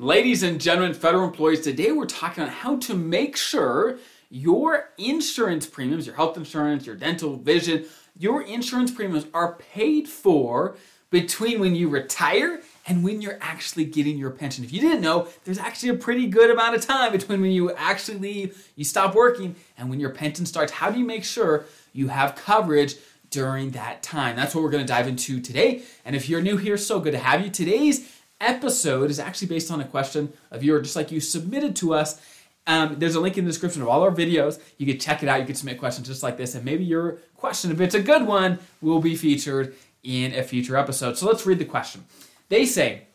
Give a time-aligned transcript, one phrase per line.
[0.00, 3.98] Ladies and gentlemen, federal employees, today we're talking about how to make sure
[4.30, 7.84] your insurance premiums, your health insurance, your dental vision,
[8.18, 10.78] your insurance premiums are paid for
[11.10, 14.64] between when you retire and when you're actually getting your pension.
[14.64, 17.70] If you didn't know, there's actually a pretty good amount of time between when you
[17.72, 20.72] actually leave, you stop working, and when your pension starts.
[20.72, 22.94] How do you make sure you have coverage
[23.28, 24.34] during that time?
[24.34, 25.82] That's what we're going to dive into today.
[26.06, 27.50] And if you're new here, so good to have you.
[27.50, 31.94] Today's episode is actually based on a question a viewer just like you submitted to
[31.94, 32.20] us.
[32.66, 34.60] Um, there's a link in the description of all our videos.
[34.78, 35.40] You can check it out.
[35.40, 38.26] You can submit questions just like this, and maybe your question, if it's a good
[38.26, 41.18] one, will be featured in a future episode.
[41.18, 42.04] So let's read the question.
[42.48, 43.06] They say,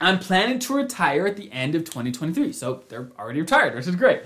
[0.00, 2.52] I'm planning to retire at the end of 2023.
[2.52, 4.22] So they're already retired, which is great.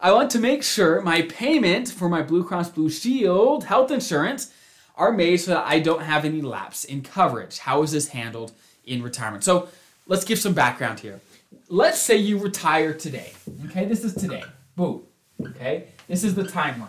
[0.00, 4.52] I want to make sure my payment for my Blue Cross Blue Shield health insurance
[4.96, 7.58] are made so that I don't have any lapse in coverage.
[7.58, 8.52] How is this handled
[8.86, 9.44] in retirement.
[9.44, 9.68] So
[10.06, 11.20] let's give some background here.
[11.68, 13.32] Let's say you retire today.
[13.66, 14.44] Okay, this is today.
[14.76, 15.02] Boom.
[15.40, 16.88] Okay, this is the timeline.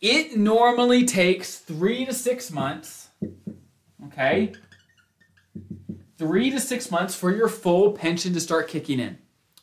[0.00, 3.08] It normally takes three to six months.
[4.06, 4.52] Okay,
[6.18, 9.18] three to six months for your full pension to start kicking in.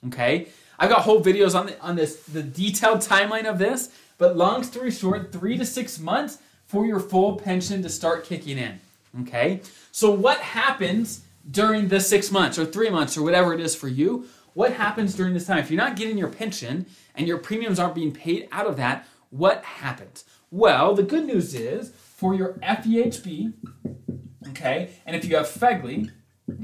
[0.07, 0.47] Okay,
[0.79, 3.89] I've got whole videos on the, on this the detailed timeline of this.
[4.17, 8.57] But long story short, three to six months for your full pension to start kicking
[8.57, 8.79] in.
[9.21, 9.61] Okay?
[9.91, 13.87] So, what happens during the six months or three months or whatever it is for
[13.87, 14.27] you?
[14.53, 15.59] What happens during this time?
[15.59, 19.07] If you're not getting your pension and your premiums aren't being paid out of that,
[19.29, 20.25] what happens?
[20.51, 23.53] Well, the good news is for your FEHB,
[24.49, 26.09] okay, and if you have FEGLI,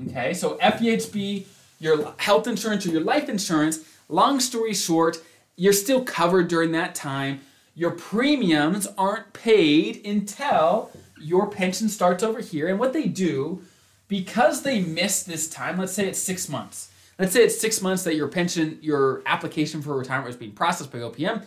[0.08, 1.46] okay, so FEHB,
[1.80, 5.22] your health insurance or your life insurance, long story short,
[5.56, 7.42] you're still covered during that time.
[7.76, 12.68] Your premiums aren't paid until your pension starts over here.
[12.68, 13.62] And what they do,
[14.08, 16.92] because they miss this time, let's say it's six months.
[17.18, 20.92] Let's say it's six months that your pension, your application for retirement was being processed
[20.92, 21.44] by OPM.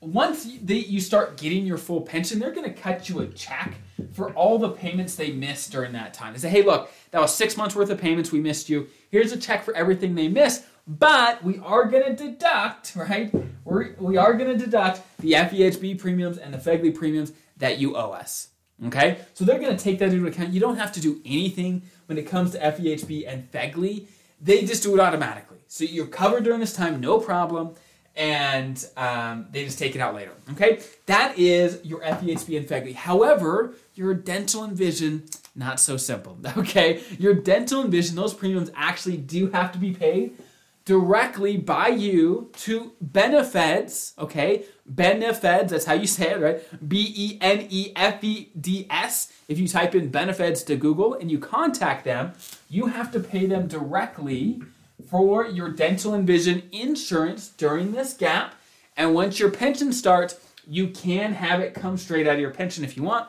[0.00, 3.74] Once you start getting your full pension, they're going to cut you a check
[4.12, 6.32] for all the payments they missed during that time.
[6.32, 8.32] They say, hey, look, that was six months worth of payments.
[8.32, 8.88] We missed you.
[9.10, 10.64] Here's a check for everything they missed.
[10.86, 13.32] But we are going to deduct, right?
[13.64, 17.96] We're, we are going to deduct the FEHB premiums and the FEGLI premiums that you
[17.96, 18.48] owe us.
[18.86, 19.18] Okay?
[19.34, 20.50] So they're going to take that into account.
[20.50, 24.06] You don't have to do anything when it comes to FEHB and FEGLI.
[24.40, 25.58] They just do it automatically.
[25.68, 27.74] So you're covered during this time, no problem,
[28.16, 30.32] and um, they just take it out later.
[30.50, 30.80] Okay?
[31.06, 32.94] That is your FEHB and FEGLI.
[32.94, 36.36] However, your dental and vision, not so simple.
[36.56, 37.02] Okay?
[37.20, 40.36] Your dental and vision, those premiums actually do have to be paid
[40.84, 44.64] directly by you to BENEFEDS, okay?
[44.92, 46.88] Benefeds, that's how you say it, right?
[46.88, 49.32] B E N E F E D S.
[49.48, 52.32] If you type in BENEFEDS to Google and you contact them,
[52.68, 54.62] you have to pay them directly
[55.08, 58.54] for your dental and vision insurance during this gap.
[58.96, 62.84] And once your pension starts, you can have it come straight out of your pension
[62.84, 63.28] if you want.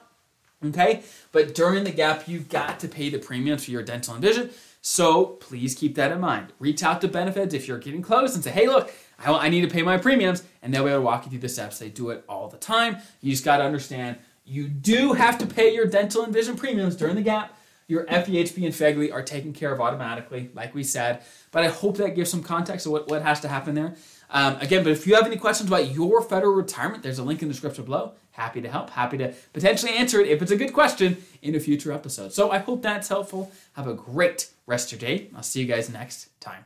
[0.64, 1.04] Okay?
[1.32, 4.50] But during the gap, you've got to pay the premiums for your dental and vision.
[4.82, 6.52] So please keep that in mind.
[6.60, 9.70] Reach out to BENEFEDS if you're getting close and say, hey, look, I need to
[9.70, 10.44] pay my premiums.
[10.62, 11.80] And they'll be able to walk you through the steps.
[11.80, 12.98] They do it all the time.
[13.22, 16.98] You just got to understand you do have to pay your dental and vision premiums
[16.98, 17.58] during the gap.
[17.88, 21.24] Your FEHB and FEGLI are taken care of automatically, like we said.
[21.52, 23.96] But I hope that gives some context of what, what has to happen there.
[24.30, 27.42] Um, again, but if you have any questions about your federal retirement, there's a link
[27.42, 28.14] in the description below.
[28.32, 28.90] Happy to help.
[28.90, 32.34] Happy to potentially answer it if it's a good question in a future episode.
[32.34, 33.52] So I hope that's helpful.
[33.74, 35.30] Have a great rest of your day.
[35.36, 36.62] I'll see you guys next time.